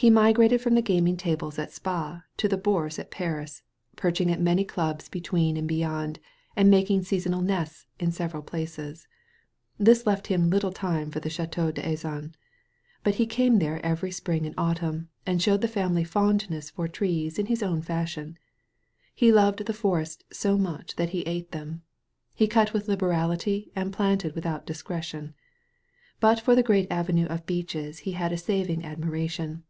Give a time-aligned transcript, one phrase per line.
[0.00, 3.60] He migrated from the gaming tables at Spa to the Bourse at Paris,
[3.96, 6.18] perching at many clubs between and beyond,
[6.56, 9.06] and making seasonal nests in several places.
[9.76, 12.34] This left him little time for the Ch&teau d'Azan.
[13.04, 17.38] But he came there every spring and autumn, and showed the family fondness for trees
[17.38, 18.38] in his own fashion.
[19.14, 21.82] He loved the forests so much that he ate them.
[22.32, 25.34] He cut with liberality and planted without discretion.
[26.20, 29.62] But for the great avenue of beeches he had a saving admiration.